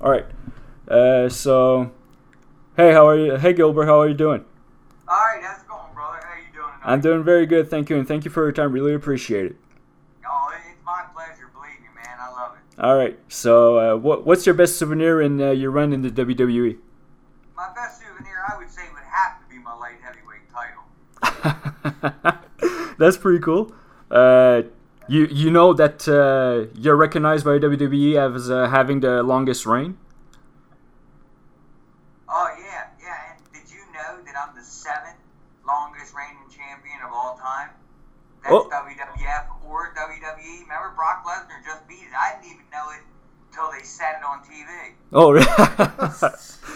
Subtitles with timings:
[0.00, 0.26] All right.
[0.86, 1.90] Uh, so,
[2.76, 3.34] hey, how are you?
[3.36, 4.44] Hey, Gillberg, how are you doing?
[5.08, 6.20] All right, how's it going, brother?
[6.22, 6.84] How you doing tonight?
[6.84, 8.70] I'm doing very good, thank you, and thank you for your time.
[8.72, 9.56] Really appreciate it.
[10.24, 11.50] Oh, it's my pleasure.
[11.52, 12.16] Believe me, man.
[12.20, 12.80] I love it.
[12.80, 13.18] All right.
[13.28, 16.78] So, uh, what what's your best souvenir in uh, your run in the WWE?
[17.56, 20.48] My best souvenir, I would say, would have to be my light heavyweight
[22.22, 22.38] title.
[22.98, 23.72] That's pretty cool.
[24.10, 24.62] Uh,
[25.08, 29.96] you you know that uh, you're recognized by WWE as uh, having the longest reign.
[32.28, 33.32] Oh yeah, yeah.
[33.34, 35.16] And did you know that I'm the seventh
[35.66, 37.70] longest reigning champion of all time?
[38.42, 38.68] That's Oh.
[38.70, 40.62] WWF or WWE.
[40.62, 42.14] Remember Brock Lesnar just beat it.
[42.16, 43.02] I didn't even know it
[43.50, 44.94] until they said it on TV.
[45.12, 45.46] Oh, really?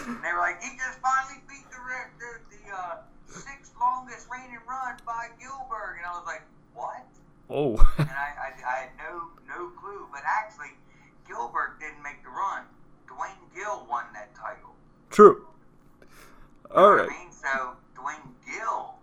[0.03, 1.79] And they were like, he just finally beat the
[2.19, 2.95] the, the uh,
[3.27, 5.97] sixth longest reigning run by Gillberg.
[5.97, 7.05] And I was like, what?
[7.49, 7.77] oh.
[7.97, 10.07] and I, I, I had no no clue.
[10.11, 10.75] But actually,
[11.29, 12.65] Gillberg didn't make the run.
[13.07, 14.75] Duane Gill won that title.
[15.09, 15.47] True.
[16.01, 16.07] You know
[16.73, 17.05] All right.
[17.05, 18.97] I mean, so Duane Gill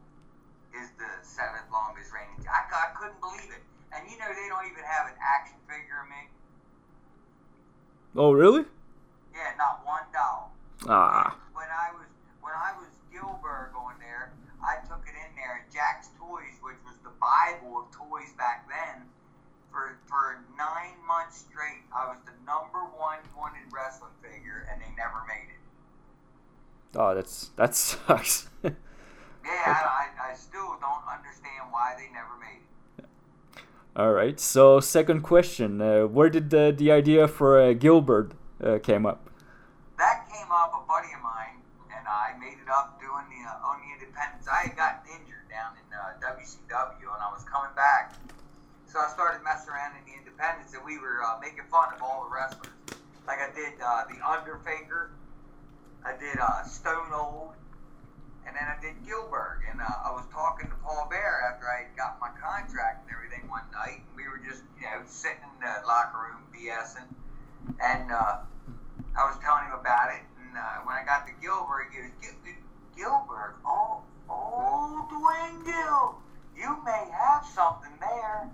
[0.74, 2.42] is the seventh longest reigning.
[2.50, 3.62] I, I couldn't believe it.
[3.94, 6.22] And you know they don't even have an action figure of me.
[8.16, 8.66] Oh, really?
[9.34, 10.50] Yeah, not one doll.
[10.91, 11.38] Ah.
[11.54, 12.10] When I was
[12.42, 16.78] when I was Gillberg going there, I took it in there, and Jack's Toys, which
[16.82, 19.06] was the Bible of toys back then,
[19.70, 24.91] for for nine months straight, I was the number one wanted wrestling figure, and they
[24.98, 25.62] never made it.
[26.94, 28.48] Oh, that's that sucks.
[28.62, 28.72] Yeah,
[29.66, 32.62] I, I, I still don't understand why they never made
[32.98, 33.05] it.
[33.97, 34.38] All right.
[34.38, 38.32] So, second question: uh, Where did the the idea for uh, Gillberg
[38.62, 39.30] uh, came up?
[39.98, 41.62] That came up a buddy of mine,
[41.94, 44.48] and I made it up doing the uh, on the independents.
[44.48, 48.14] I had gotten injured down in uh, WCW, and I was coming back,
[48.86, 52.02] so I started messing around in the independents, and we were uh, making fun of
[52.02, 52.75] all the wrestlers.
[53.27, 55.12] Like I did uh, the Undertaker,
[56.05, 57.53] I did uh, Stone Cold,
[58.47, 59.67] and then I did Gillberg.
[59.70, 63.49] And uh, I was talking to Paul Bearer after I got my contract and everything
[63.49, 67.09] one night, and we were just you know sitting in the locker room BSing,
[67.83, 68.12] and.
[68.12, 68.39] Uh,
[69.16, 72.15] I was telling him about it, and uh, when I got to Gillberg, he goes,
[72.22, 76.22] Gil- Gil- Gillberg, oh, oh, Duane Gill,
[76.56, 78.49] you may have something there.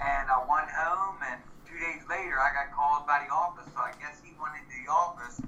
[0.00, 3.80] And I went home, and two days later, I got called by the office, so
[3.80, 5.40] I guess he went into the office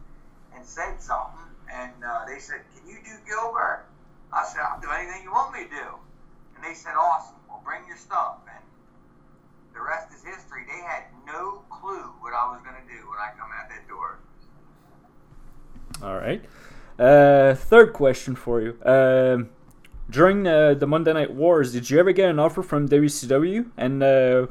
[0.62, 3.80] and said something, and uh, they said, can you do Gillberg?
[4.32, 5.88] I said, I'll do anything you want me to do.
[6.54, 8.36] And they said, awesome, well, bring your stuff.
[8.46, 8.62] And
[9.74, 10.62] the rest is history.
[10.68, 13.88] They had no clue what I was going to do when I come out that
[13.88, 14.18] door.
[16.00, 16.44] All right.
[16.96, 18.78] Uh, third question for you.
[18.84, 19.50] Um,
[20.10, 23.68] during uh, the Monday Night Wars, did you ever get an offer from WCW?
[23.76, 24.46] And uh,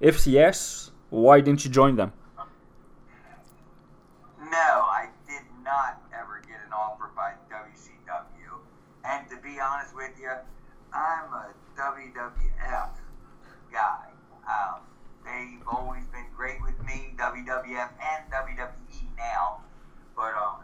[0.00, 2.12] if yes, why didn't you join them?
[4.54, 8.60] No, I did not ever get an offer by WCW.
[9.04, 10.30] And to be honest with you,
[10.94, 11.46] I'm a
[11.76, 12.90] WWF
[13.72, 14.06] guy.
[14.46, 14.80] Um,
[15.24, 19.60] they've always been great with me, WWF and WWE now.
[20.16, 20.62] But um,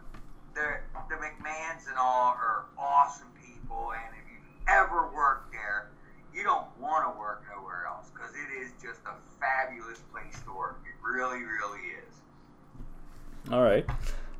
[0.54, 3.92] the McMahons and all are awesome people.
[3.92, 5.90] And if you've ever worked there,
[6.32, 10.56] you don't want to work nowhere else because it is just a fabulous place to
[10.56, 10.80] work.
[10.84, 13.52] It really, really is.
[13.52, 13.84] All right.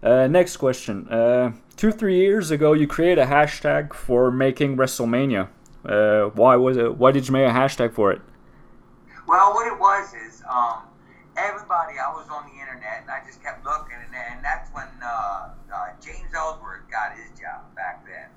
[0.02, 1.08] Uh, next question.
[1.08, 5.48] Uh, two, three years ago, you created a hashtag for making WrestleMania.
[5.84, 6.96] Uh, why was it?
[6.96, 8.20] Why did you make a hashtag for it?
[9.26, 10.82] Well, what it was is, um,
[11.36, 14.88] everybody, I was on the internet and I just kept looking, and, and that's when
[15.02, 18.28] uh, uh, James Ellsworth got his job back then.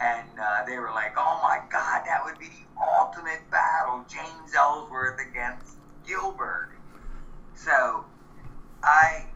[0.00, 4.54] And uh, they were like, oh my God, that would be the ultimate battle James
[4.56, 5.76] Ellsworth against
[6.06, 6.72] Gillberg.
[7.54, 8.04] So
[8.82, 9.26] I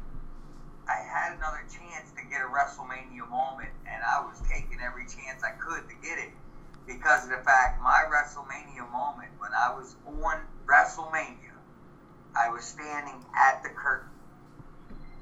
[0.88, 5.42] I had another chance to get a WrestleMania moment, and I was taking every chance
[5.44, 6.32] I could to get it
[6.86, 11.54] because of the fact my WrestleMania moment when I was on WrestleMania,
[12.36, 14.10] I was standing at the curtain,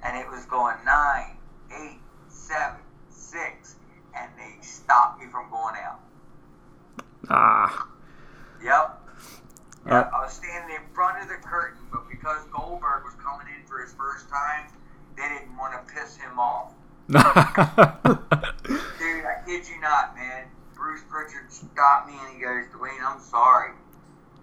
[0.02, 1.36] and it was going nine,
[1.70, 3.76] eight, seven, six,
[4.16, 6.00] and they stopped me from going out.
[7.28, 7.88] Ah.
[8.62, 8.72] Yep.
[8.72, 8.88] Uh,
[9.84, 10.12] Yep.
[10.14, 13.82] I was standing in front of the curtain, but because Goldberg was coming in for
[13.82, 14.68] his first time,
[15.16, 16.70] they didn't want to piss him off.
[17.08, 17.18] Dude,
[19.26, 20.46] I kid you not, man.
[20.76, 21.02] Bruce
[21.82, 23.74] Stopped me and he goes, Duane, I'm sorry.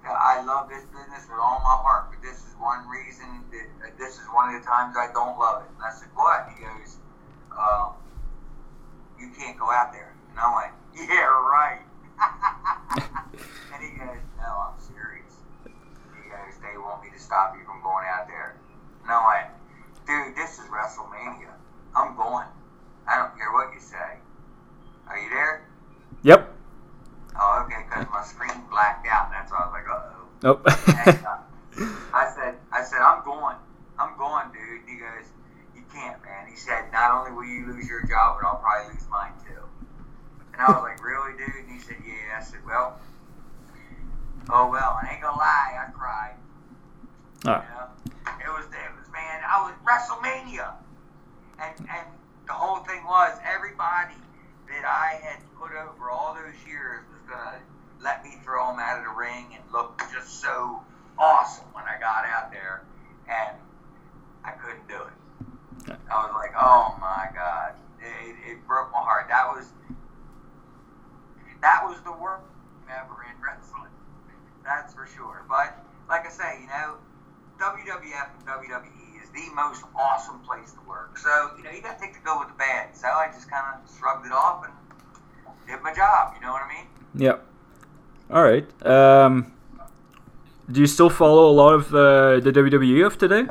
[0.03, 3.95] I love this business with all my heart, but this is one reason that uh,
[3.95, 5.71] this is one of the times I don't love it.
[5.71, 6.51] And I said, What?
[6.51, 7.00] He goes,
[7.56, 7.95] um,
[9.15, 10.12] You can't go out there.
[10.36, 10.75] And I went,
[11.07, 11.80] Yeah, right.
[13.71, 15.39] and he goes, No, I'm serious.
[15.63, 18.59] He goes, They want me to stop you from going out there.
[19.07, 19.47] And I went,
[20.03, 21.56] dude, this is WrestleMania.
[21.95, 22.51] I'm going.
[23.07, 24.19] I don't care what you say.
[25.07, 25.63] Are you there?
[26.24, 26.59] Yep.
[27.39, 29.31] Oh, okay, because my screen blacked out.
[29.31, 30.27] That's why I was like, uh oh.
[30.41, 30.62] Nope.
[30.68, 33.56] I said, I said, I'm going.
[34.00, 34.88] I'm going, dude.
[34.88, 35.27] He goes,
[35.75, 36.47] you can't, man.
[36.50, 39.62] He said, not only will you lose your job, but I'll probably lose mine too.
[40.53, 41.68] And I was like, really, dude?
[41.68, 42.39] And he said, yeah.
[42.39, 43.00] I said, well,
[44.50, 45.00] oh well.
[45.01, 46.36] I ain't gonna lie, I cried.
[47.44, 47.88] You know,
[48.39, 49.44] it was, it was, man.
[49.47, 50.74] I was WrestleMania,
[51.59, 52.07] and and
[52.47, 54.15] the whole thing was everybody
[54.68, 57.59] that I had put over all those years was gonna
[58.01, 60.81] let me throw them out of the ring and look just so
[61.18, 62.84] awesome when I got out there,
[63.28, 63.57] and
[64.44, 65.98] I couldn't do it.
[66.12, 69.28] I was like, oh my god, it, it broke my heart.
[69.30, 69.68] That was
[71.62, 72.44] that was the worst
[72.88, 73.92] ever in wrestling.
[74.63, 75.44] That's for sure.
[75.48, 75.75] But
[76.07, 76.95] like I say, you know,
[77.60, 81.18] WWF and WWE is the most awesome place to work.
[81.18, 82.95] So you know, you got to take the good with the bad.
[82.95, 84.74] So I just kind of shrugged it off and
[85.68, 86.34] did my job.
[86.36, 86.88] You know what I mean?
[87.16, 87.49] Yep.
[88.30, 88.86] All right.
[88.86, 89.52] Um,
[90.72, 93.46] do you still follow a lot of uh, the WWE of today?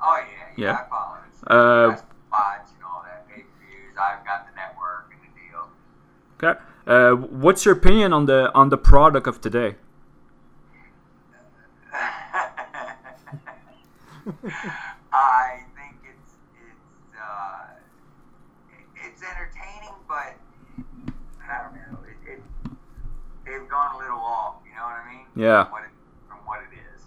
[0.00, 0.26] Oh yeah,
[0.56, 0.64] yeah.
[0.64, 0.72] Yeah.
[0.72, 1.50] I follow it.
[1.50, 3.96] Uh, Wrestling watch and all that pay per views.
[3.98, 5.70] I've got the network and the deal.
[6.36, 6.60] Okay.
[6.86, 9.76] Uh, what's your opinion on the on the product of today?
[15.12, 17.72] I think it's it's uh,
[19.04, 20.36] it's entertaining, but
[21.48, 21.98] I don't know.
[22.04, 22.42] It, it
[23.46, 24.56] they've gone a little off.
[24.68, 25.26] You know what I mean?
[25.38, 25.64] Yeah.
[25.64, 25.94] From what it,
[26.26, 27.02] from what it is.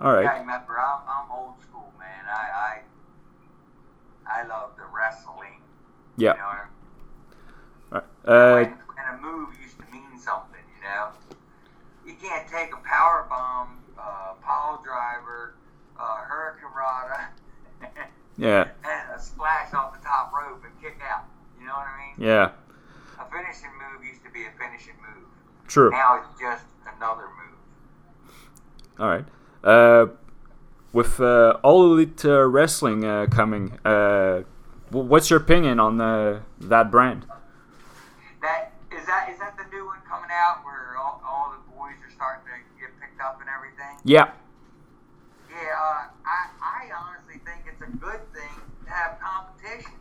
[0.00, 2.24] All Yeah, remember, I'm, I'm old school, man.
[2.30, 2.78] I
[4.30, 5.58] I, I love the wrestling.
[6.16, 6.34] Yeah.
[6.34, 6.70] You know I mean?
[7.90, 8.06] All right.
[8.24, 11.10] Uh, when, when a move used to mean something, you know.
[12.06, 15.56] You can't take a power bomb, uh, pile driver,
[15.98, 17.30] uh, hurricane rada,
[18.38, 18.68] yeah.
[18.84, 21.24] and a splash off the top rope and kick out.
[21.58, 22.24] You know what I mean?
[22.24, 22.50] Yeah.
[23.18, 25.26] A finishing move used to be a finishing move.
[25.66, 25.90] True.
[25.90, 26.64] Now it's just
[26.96, 28.98] another move.
[28.98, 29.24] All right.
[29.62, 30.06] Uh,
[30.92, 34.42] with uh, All Elite uh, Wrestling uh, coming, uh,
[34.90, 37.26] wh- what's your opinion on uh, that brand?
[38.40, 41.96] That is that is that the new one coming out where all, all the boys
[42.06, 43.98] are starting to get picked up and everything?
[44.04, 44.30] Yeah,
[45.76, 48.54] uh, I, I honestly think it's a good thing
[48.84, 49.92] to have competition.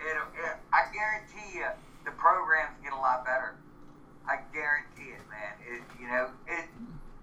[0.00, 1.68] It, it, I guarantee you
[2.04, 3.54] the programs get a lot better.
[4.26, 5.54] I guarantee it, man.
[5.66, 6.66] It, you know, it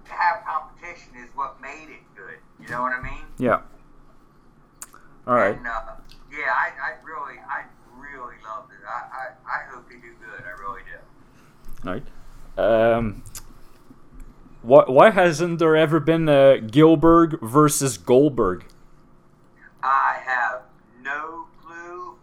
[0.06, 2.39] to have competition is what made it good.
[2.59, 3.25] You know what I mean?
[3.38, 3.62] Yeah.
[5.27, 5.56] All right.
[5.56, 5.95] And, uh,
[6.31, 7.63] yeah, I, I really, I
[7.95, 8.83] really loved it.
[8.88, 9.59] I, I, I
[9.89, 10.44] hope do good.
[10.44, 11.88] I really do.
[11.88, 12.94] All right.
[12.94, 13.24] Um,
[14.62, 18.65] why, why hasn't there ever been a Gillberg versus Goldberg?
[19.81, 20.63] I have
[21.01, 22.15] no clue,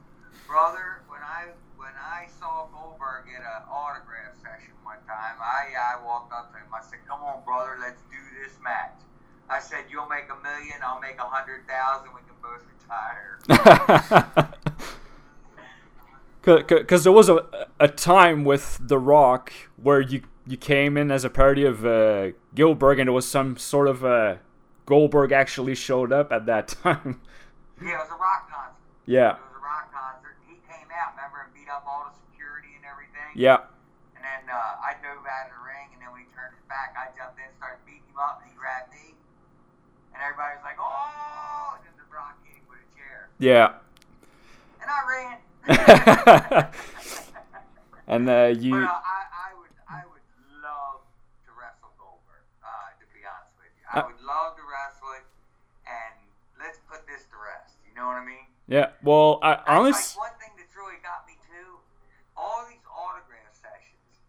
[0.47, 1.01] brother.
[1.09, 1.47] When I
[1.77, 6.59] when I saw Goldberg at an autograph session one time, I I walked up to
[6.59, 6.67] him.
[6.75, 9.01] I said, "Come on, brother, let's do this match."
[9.49, 10.77] I said, "You'll make a million.
[10.85, 12.11] I'll make a hundred thousand.
[12.13, 14.53] We can both retire."
[16.47, 17.45] Because there was a,
[17.81, 22.31] a time with The Rock where you, you came in as a parody of uh,
[22.55, 24.37] Gillberg, and it was some sort of uh,
[24.87, 27.21] Goldberg actually showed up at that time.
[27.83, 28.79] yeah, it was a rock concert.
[29.11, 29.35] yeah.
[29.35, 30.39] It was a rock concert.
[30.47, 33.35] He came out, remember, and beat up all the security and everything.
[33.35, 33.67] Yeah.
[34.15, 36.63] And then uh, I dove out of the ring, and then when he turned his
[36.71, 39.19] back, I jumped in, started beating him up, and he grabbed me.
[40.15, 43.83] And everybody was like, "Oh!" And then the Rock hit him with a chair, Yeah.
[44.81, 45.43] and I ran.
[48.07, 48.75] and uh, you.
[48.77, 50.23] Uh, I, I would, I would
[50.63, 51.03] love
[51.47, 52.47] to wrestle Goldberg.
[52.63, 55.27] Uh, to be honest with you, I Uh, would love to wrestle it,
[55.91, 56.15] and
[56.59, 57.75] let's put this to rest.
[57.83, 58.47] You know what I mean?
[58.71, 58.95] Yeah.
[59.03, 60.19] Well, I honestly.
[60.23, 61.83] like one thing that's really got me too.
[62.39, 64.23] All these autograph sessions,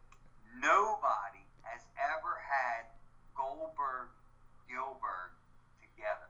[0.58, 2.90] nobody has ever had
[3.38, 4.10] Goldberg
[4.66, 5.38] Gillberg
[5.86, 6.30] together.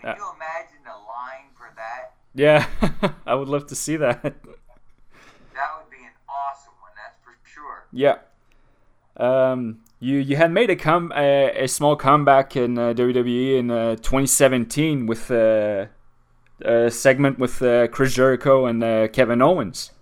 [0.00, 0.16] Can Yeah.
[0.16, 2.16] you imagine the line for that?
[2.34, 2.66] Yeah.
[3.26, 4.22] I would love to see that.
[4.22, 6.92] That would be an awesome one.
[6.96, 7.86] That's for sure.
[7.92, 8.18] Yeah.
[9.16, 13.70] Um, you you had made a come a, a small comeback in uh, WWE in
[13.70, 15.86] uh, 2017 with uh,
[16.62, 19.92] a segment with uh, Chris Jericho and uh, Kevin Owens.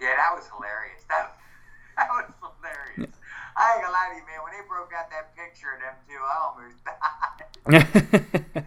[0.00, 1.02] Yeah, that was hilarious.
[1.08, 1.36] That,
[1.96, 3.14] that was hilarious.
[3.56, 4.42] I ain't gonna lie to you, man.
[4.42, 6.78] When they broke out that picture of them two, I almost
[8.54, 8.66] died.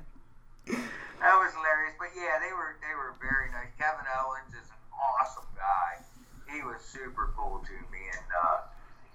[1.22, 1.93] That was hilarious.
[2.01, 3.70] But yeah, they were they were very nice.
[3.77, 6.01] Kevin Owens is an awesome guy.
[6.50, 8.57] He was super cool to me, and uh,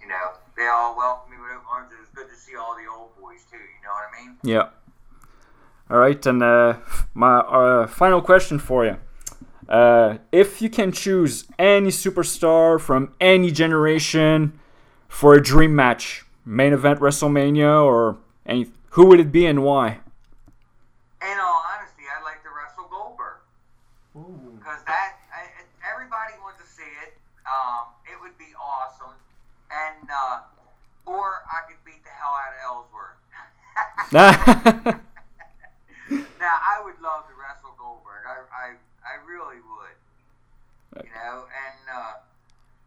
[0.00, 1.92] you know they all welcomed me with open arms.
[1.92, 3.56] It was good to see all the old boys too.
[3.56, 4.36] You know what I mean?
[4.42, 4.68] yeah.
[5.88, 6.78] All right, and uh,
[7.14, 8.96] my uh, final question for you.
[9.68, 14.58] Uh, if you can choose any superstar from any generation
[15.08, 19.98] for a dream match, main event WrestleMania or any, who would it be and why?
[21.22, 23.38] In all honesty, I'd like to wrestle Goldberg
[24.58, 25.50] because that I,
[25.82, 27.16] everybody wants to see it.
[27.46, 29.14] Um, it would be awesome,
[30.06, 30.46] and uh,
[31.06, 33.18] or I could beat the hell out of Ellsworth.
[36.38, 38.22] now I would love to wrestle Goldberg.
[38.22, 38.66] I I,
[39.02, 39.98] I really would.
[41.02, 42.22] You know, and uh,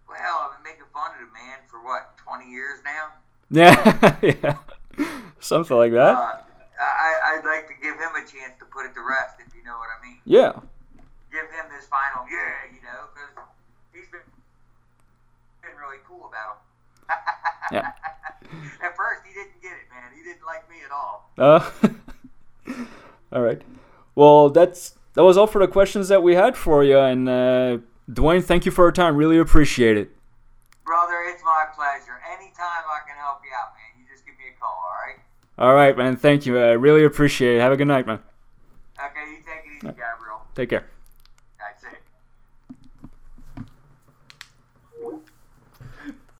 [0.07, 3.11] well, I've been making fun of the man for what twenty years now.
[3.51, 4.57] yeah, yeah,
[5.39, 6.15] something like that.
[6.15, 6.39] Uh,
[6.79, 9.63] I I'd like to give him a chance to put it to rest, if you
[9.67, 10.23] know what I mean.
[10.23, 10.55] Yeah,
[11.29, 13.35] give him this final yeah, you know, because
[13.91, 14.25] he's been
[15.61, 16.69] been really cool about him.
[17.71, 17.79] Yeah.
[18.83, 20.11] At first, he didn't get it, man.
[20.15, 21.29] He didn't like me at all.
[21.37, 21.69] Uh,
[23.31, 23.61] all right.
[24.15, 26.97] Well, that's that was all for the questions that we had for you.
[26.97, 27.77] And uh,
[28.11, 29.15] Duane, thank you for your time.
[29.15, 30.09] Really appreciate it.
[30.85, 32.19] Brother, it's my pleasure.
[32.27, 35.19] Anytime I can help you out, man, you just give me a call, all right?
[35.59, 36.15] All right, man.
[36.15, 36.57] Thank you.
[36.57, 37.59] I really appreciate it.
[37.59, 38.19] Have a good night, man.
[38.97, 40.41] Okay, you take it easy, Gabriel.
[40.55, 40.87] Take care.